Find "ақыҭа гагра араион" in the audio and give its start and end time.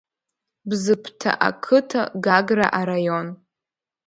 1.47-3.27